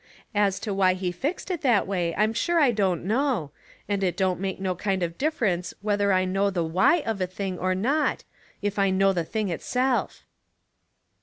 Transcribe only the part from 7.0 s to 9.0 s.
of a thing or not, if I